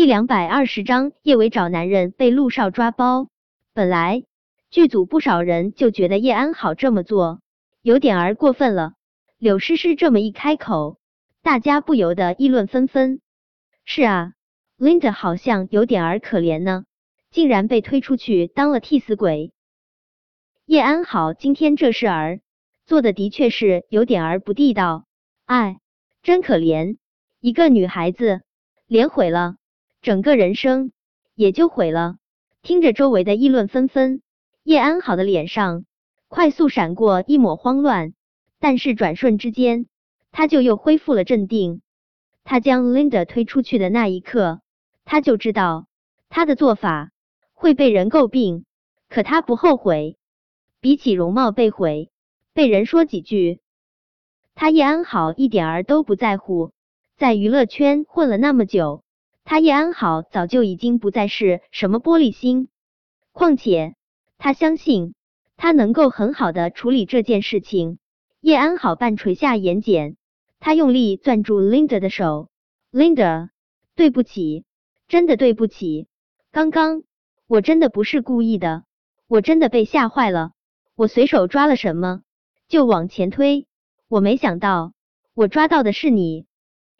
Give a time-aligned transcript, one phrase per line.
[0.00, 3.28] 第两百二十章，叶伟找男人被陆少抓包。
[3.74, 4.22] 本来
[4.70, 7.42] 剧组不少人就觉得叶安好这么做
[7.82, 8.94] 有点儿过分了。
[9.36, 10.96] 柳诗诗这么一开口，
[11.42, 13.20] 大家不由得议论纷纷。
[13.84, 14.32] 是啊
[14.78, 16.84] ，Linda 好像有点儿可怜呢，
[17.30, 19.52] 竟然被推出去当了替死鬼。
[20.64, 22.40] 叶安好今天这事儿
[22.86, 25.04] 做的的确是有点儿不地道，
[25.44, 25.78] 哎，
[26.22, 26.96] 真可怜，
[27.40, 28.40] 一个女孩子
[28.86, 29.56] 脸毁了。
[30.02, 30.92] 整个人生
[31.34, 32.16] 也就毁了。
[32.62, 34.22] 听着周围的议论纷纷，
[34.62, 35.84] 叶安好的脸上
[36.28, 38.14] 快速闪过一抹慌乱，
[38.58, 39.86] 但是转瞬之间，
[40.30, 41.80] 他就又恢复了镇定。
[42.44, 44.60] 他将 Linda 推出去的那一刻，
[45.04, 45.86] 他就知道
[46.28, 47.10] 他的做法
[47.52, 48.64] 会被人诟病，
[49.08, 50.16] 可他不后悔。
[50.80, 52.10] 比起容貌被毁，
[52.54, 53.60] 被人说几句，
[54.54, 56.72] 他叶安好一点儿都不在乎。
[57.18, 59.02] 在娱乐圈混了那么久。
[59.50, 62.68] 他叶安好早就已经不再是什么玻璃心，
[63.32, 63.96] 况且
[64.38, 65.12] 他相信
[65.56, 67.98] 他能够很好的处理这件事情。
[68.40, 70.14] 叶安好半垂下眼睑，
[70.60, 72.48] 他用力攥住 Linda 的手
[72.92, 73.48] ，Linda，
[73.96, 74.66] 对不起，
[75.08, 76.06] 真的对不起，
[76.52, 77.02] 刚刚
[77.48, 78.84] 我真的不是故意的，
[79.26, 80.52] 我真的被吓坏了，
[80.94, 82.22] 我随手抓了什么
[82.68, 83.66] 就往前推，
[84.06, 84.92] 我没想到
[85.34, 86.46] 我抓到的是你。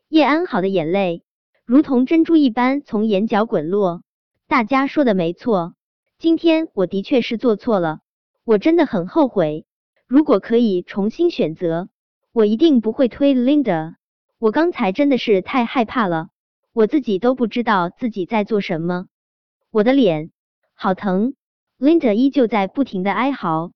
[0.08, 1.22] 叶安好的眼泪。
[1.70, 4.02] 如同珍珠一般从眼角滚落。
[4.48, 5.76] 大家说的没错，
[6.18, 8.00] 今天我的确是做错了，
[8.42, 9.66] 我真的很后悔。
[10.08, 11.88] 如果可以重新选择，
[12.32, 13.94] 我一定不会推 Linda。
[14.40, 16.30] 我刚才真的是太害怕了，
[16.72, 19.06] 我自己都不知道自己在做什么。
[19.70, 20.32] 我的脸
[20.74, 21.34] 好疼。
[21.78, 23.70] Linda 依旧在不停的哀嚎，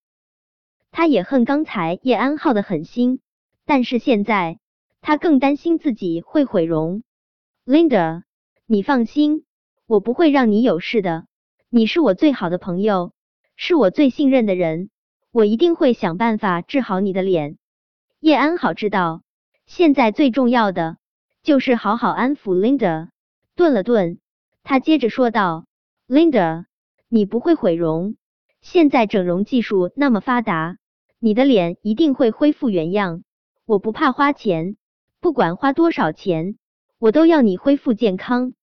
[0.91, 3.21] 他也恨刚才叶安浩的狠心，
[3.65, 4.59] 但是现在
[5.01, 7.05] 他更担心自己会毁容。
[7.67, 8.25] Linda，
[8.67, 9.47] 你放心，
[9.87, 11.25] 我不会让你有事的。
[11.71, 13.13] 你是我最好的朋友，
[13.57, 14.91] 是我最信任的人，
[15.33, 17.57] 我一定会想办法治好你的脸。
[18.21, 19.23] 叶安好知道，
[19.65, 20.99] 现在最重要的
[21.43, 23.09] 就是好好安抚 Linda。
[23.57, 24.19] 顿了顿，
[24.63, 25.65] 他接着说道
[26.07, 26.67] ：“Linda，
[27.09, 28.17] 你不会毁容，
[28.61, 30.77] 现在整容技术那么发达，
[31.19, 33.23] 你的脸一定会恢复原样。
[33.65, 34.77] 我不怕花钱，
[35.19, 36.59] 不管花多少钱。”
[36.99, 38.55] 我都要你恢复健康。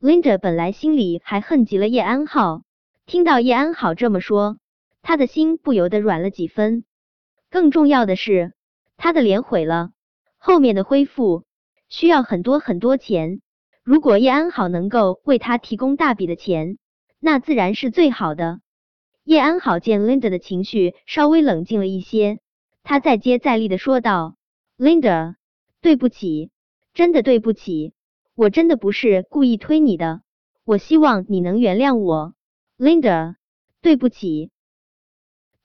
[0.00, 2.62] Linda 本来心里还恨极了叶安好，
[3.06, 4.58] 听到叶安好这么说，
[5.02, 6.84] 他的心不由得软了几分。
[7.50, 8.52] 更重要的是，
[8.96, 9.90] 他的脸毁了，
[10.38, 11.44] 后面的恢复
[11.88, 13.40] 需要很多很多钱。
[13.84, 16.78] 如果叶安好能够为他提供大笔的钱，
[17.20, 18.60] 那自然是最好的。
[19.22, 22.40] 叶安好见 Linda 的情绪稍微冷静了一些，
[22.82, 24.36] 他再接再厉的说道
[24.76, 25.36] ：“Linda，
[25.80, 26.50] 对不起。”
[26.96, 27.92] 真的对不起，
[28.34, 30.22] 我真的不是故意推你的，
[30.64, 32.32] 我希望你能原谅我
[32.78, 33.34] ，Linda。
[33.82, 34.50] 对不起。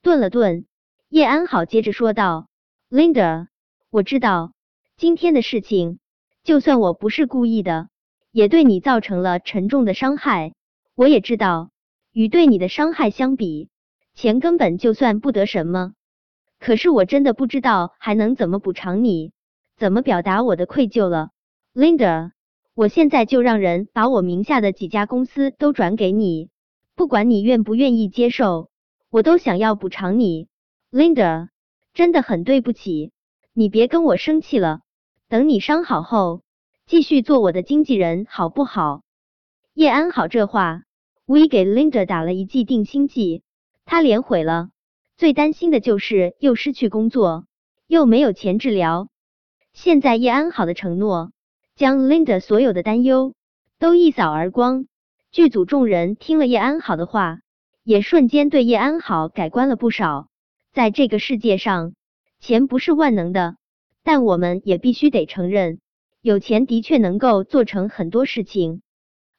[0.02, 0.66] 顿了顿，
[1.08, 2.48] 叶安好接着说道
[2.90, 3.46] ：“Linda，
[3.88, 4.52] 我知道
[4.98, 6.00] 今天的事情，
[6.44, 7.88] 就算我不是故意的，
[8.30, 10.52] 也对你造成了沉重的伤害。
[10.94, 11.70] 我也知道，
[12.12, 13.70] 与对你的伤害相比，
[14.12, 15.94] 钱根本就算不得什么。
[16.60, 19.32] 可是我真的不知道还能怎么补偿你。”
[19.82, 21.30] 怎么表达我的愧疚了
[21.74, 22.30] ，Linda？
[22.72, 26.50] 我现在就让人把我名下的几家公司都转给你，
[26.94, 28.70] 不管你愿不愿意接受，
[29.10, 30.46] 我都想要补偿你
[30.92, 31.48] ，Linda。
[31.94, 33.10] 真的很对不起，
[33.52, 34.82] 你别跟我生气了。
[35.28, 36.42] 等你伤好后，
[36.86, 39.02] 继续做我的经纪人，好不好？
[39.74, 40.84] 叶安好这话
[41.26, 43.42] 无疑给 Linda 打了一剂定心剂。
[43.84, 44.68] 他脸毁了，
[45.16, 47.46] 最担心的就是又失去工作，
[47.88, 49.08] 又没有钱治疗。
[49.72, 51.32] 现在叶安好的承诺，
[51.74, 53.34] 将 Linda 所有的担忧
[53.78, 54.86] 都一扫而光。
[55.30, 57.40] 剧组众人听了叶安好的话，
[57.82, 60.28] 也瞬间对叶安好改观了不少。
[60.72, 61.94] 在这个世界上，
[62.38, 63.56] 钱不是万能的，
[64.02, 65.80] 但我们也必须得承认，
[66.20, 68.82] 有钱的确能够做成很多事情。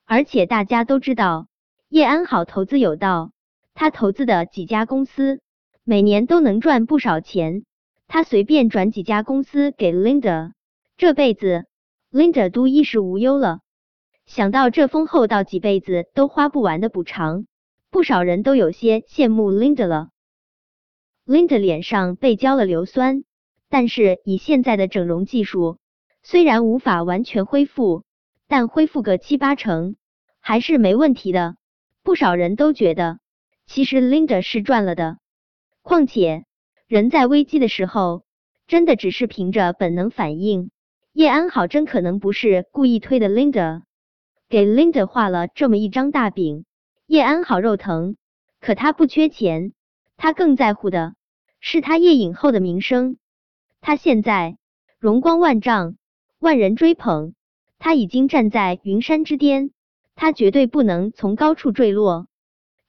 [0.06, 1.48] 而且大家都知道，
[1.90, 3.32] 叶安好投资有道，
[3.76, 5.42] 他投资的几家公司
[5.84, 7.66] 每年都能赚不少钱。
[8.14, 10.52] 他随便转几家公司给 Linda，
[10.98, 11.66] 这辈子
[12.12, 13.62] Linda 都衣食无忧了。
[14.28, 17.48] 想到这丰厚到几辈子都花不完的补偿，
[17.90, 20.10] 不少人都有些羡慕 Linda 了。
[21.26, 23.24] Linda 脸上被浇了硫酸，
[23.68, 25.80] 但是以现在的整容技术，
[26.22, 28.04] 虽然无法完全恢复，
[28.48, 29.96] 但恢复个七八成
[30.40, 31.56] 还是没问题的。
[32.04, 33.18] 不少人都觉得，
[33.66, 35.18] 其实 Linda 是赚了的。
[35.82, 36.46] 况且。
[36.94, 38.24] 人在危机的时候，
[38.68, 40.70] 真的只是凭着本能反应。
[41.12, 43.82] 叶安好真可能不是故意推的 Linda。
[44.48, 46.66] 给 Linda 画了这么一张大饼。
[47.08, 48.16] 叶安好肉疼，
[48.62, 49.74] 可他不缺钱，
[50.18, 51.16] 他更在乎的
[51.60, 53.18] 是他叶影后的名声。
[53.82, 54.60] 他现在
[55.00, 55.96] 荣光万丈，
[56.38, 57.34] 万人追捧，
[57.80, 59.72] 他已经站在云山之巅，
[60.14, 62.28] 他绝对不能从高处坠落。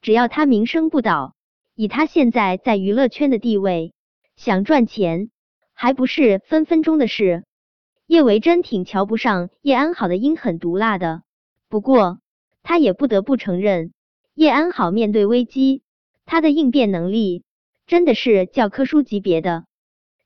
[0.02, 1.34] 只要他名声不倒，
[1.74, 3.93] 以他现在在娱乐圈的地位，
[4.36, 5.30] 想赚钱
[5.72, 7.44] 还不是分分钟的事。
[8.06, 11.22] 叶维真挺瞧不上叶安好的阴狠毒辣的，
[11.68, 12.20] 不过
[12.62, 13.92] 他也不得不承认。
[14.34, 15.82] 叶安好面对危机，
[16.26, 17.44] 他的应变能力
[17.86, 19.64] 真的是教科书级别的。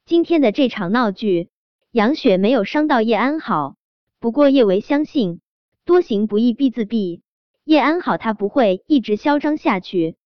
[0.06, 1.50] 今天的这场闹剧，
[1.93, 3.76] 杨雪没有伤到叶安好。
[4.19, 5.40] 不过叶维相信，
[5.84, 7.20] 多行不义必自毙。
[7.64, 10.16] 叶安好他不会一直嚣张下去。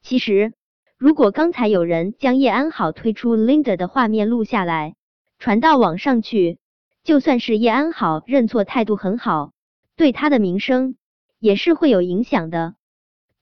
[0.00, 0.54] 其实，
[0.98, 4.96] 如果刚才有人将叶安好推出 Linda 的画面录下来，
[5.38, 6.58] 传到网上去，
[7.04, 9.52] 就算是叶安好认错，态度很好，
[9.94, 10.96] 对他的名声
[11.38, 12.74] 也是会有影响的。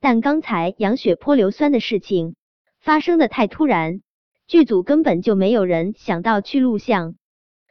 [0.00, 2.36] 但刚才杨雪泼硫酸的事情
[2.78, 4.02] 发生的太突然，
[4.46, 7.14] 剧组根本就没有人想到去录像，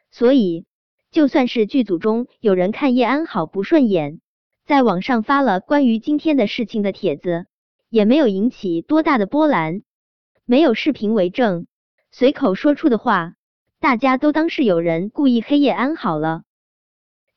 [0.10, 0.66] 所以
[1.12, 4.20] 就算是剧组中有人看叶安好不顺眼，
[4.66, 7.46] 在网上发了关于今天的事情的帖子，
[7.96, 9.82] 也没有引起多大的波澜。
[10.44, 11.66] 没有视频为证，
[12.12, 13.36] 随口说出的话，
[13.80, 16.44] 大家都当是有人故意黑叶安好了。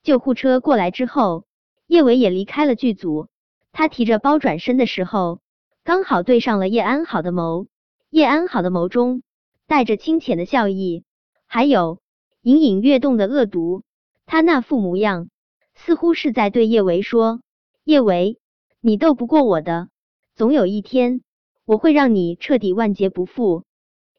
[0.03, 1.45] 救护车过来之后，
[1.87, 3.29] 叶伟也离开了剧组。
[3.71, 5.39] 他提着包转身的时候，
[5.85, 7.69] 刚好对上了叶安好的眸。
[8.11, 9.23] 叶安好的眸中
[9.69, 11.05] 带着清浅的笑意，
[11.47, 12.01] 还有
[12.43, 13.85] 隐隐跃动的恶毒。
[14.27, 15.29] 他那副模样，
[15.77, 17.43] 似乎是在对叶维说
[17.87, 18.41] ：“叶维，
[18.81, 19.89] 你斗不过我的，
[20.38, 21.20] 总有一天
[21.67, 23.64] 我会让你彻底万劫不复。”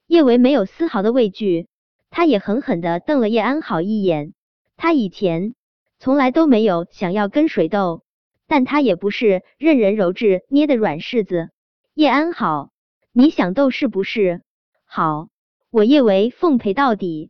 [0.06, 1.68] 叶维没有丝毫的畏惧，
[2.10, 4.34] 他也狠狠的瞪了叶安好一眼。
[4.76, 5.56] 他以前
[5.98, 8.04] 从来都没有想要跟谁斗。
[8.52, 11.52] 但他也不是任人揉制捏的软柿子。
[11.94, 12.72] 叶安好，
[13.14, 14.42] 你想斗是不是？
[14.86, 15.30] 好，
[15.70, 17.30] 我叶维奉陪到底。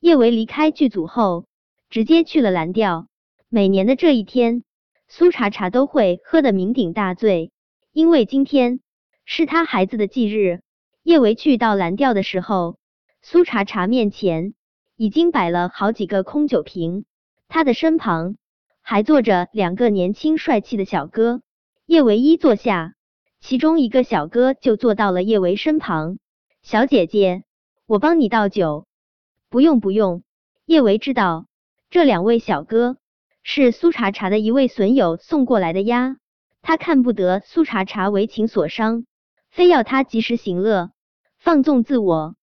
[0.00, 1.44] 叶维离开剧组后，
[1.90, 3.06] 直接去了蓝调。
[3.50, 4.64] 每年的这一天，
[5.08, 7.52] 苏茶茶都会喝得酩酊大醉，
[7.96, 8.80] 因为今天
[9.24, 10.60] 是他孩子的忌日。
[11.02, 12.76] 叶维去到蓝调的时候，
[13.22, 14.52] 苏茶茶面前
[14.96, 17.06] 已经摆了好几个空酒瓶，
[17.48, 18.36] 他的身旁。
[18.82, 21.40] 还坐着两个年轻帅气的小哥，
[21.86, 22.92] 叶维一坐下，
[23.40, 26.18] 其中一个小哥就坐到了叶维身旁。
[26.60, 27.44] 小姐姐，
[27.86, 28.86] 我帮你倒酒。
[29.48, 30.22] 不用不用，
[30.66, 31.46] 叶维知道
[31.88, 32.98] 这两位小哥
[33.42, 36.18] 是苏茶茶的一位损友送过来的呀，
[36.66, 39.06] 他看不得苏茶茶为情所伤，
[39.50, 40.90] 非要他及时行乐，
[41.38, 42.34] 放纵自我。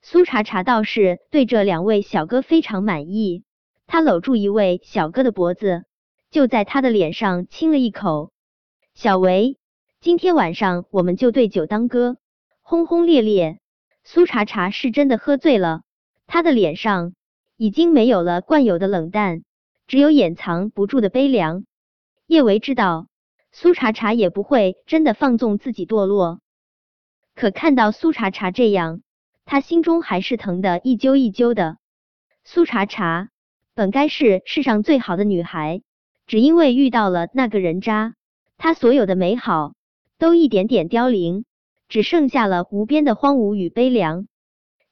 [0.00, 3.44] 苏茶茶倒是对这两位小哥非常满意。
[3.86, 5.84] 他搂住一位小哥的脖子，
[6.30, 8.32] 就在他的脸上亲了一口。
[8.94, 9.58] 小维，
[10.00, 12.16] 今天晚上我们就对酒当歌，
[12.62, 13.58] 轰轰烈烈。
[14.02, 15.82] 苏茶茶是真的喝醉了，
[16.26, 17.12] 他的脸上
[17.58, 19.42] 已经没有了惯有的冷淡，
[19.86, 21.66] 只有掩藏不住的悲凉。
[22.26, 23.08] 叶维知道
[23.60, 26.38] 苏茶茶也不会真的放纵自己堕落，
[27.34, 29.00] 可看到苏茶茶这样，
[29.46, 31.76] 他心中还是疼的一揪一揪的。
[32.44, 33.30] 苏茶茶。
[33.74, 35.82] 本该是世上最好的女孩，
[36.28, 38.14] 只因为遇到了那个人渣，
[38.58, 39.74] 她所有的美好
[40.18, 41.44] 都一点点凋零，
[41.88, 44.28] 只剩下了无边的荒芜与悲凉。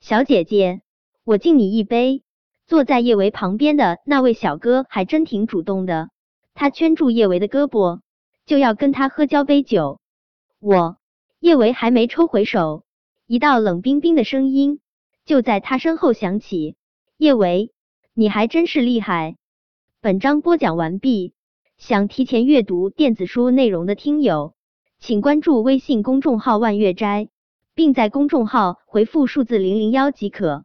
[0.01, 0.81] 小姐姐，
[1.23, 2.25] 我敬你一杯。
[2.67, 6.11] 坐在叶维旁边的那位小哥还真挺主动的，
[6.55, 8.01] 他圈住叶维的胳膊，
[8.47, 10.01] 就要跟他喝交杯酒。
[10.61, 10.97] 我，
[11.41, 12.85] 叶维还没抽回手，
[13.27, 14.81] 一道冷冰冰的声音
[15.25, 16.77] 就在他身后响起：
[17.19, 17.73] 叶维。
[18.15, 19.37] 你还真是厉害！
[20.01, 21.35] 本章播讲完毕。
[21.77, 24.55] 想提前阅读电子书内容的听友，
[24.99, 27.29] 请关注微信公众号“万月斋”，
[27.75, 30.65] 并在公众号回复数字零零幺即可。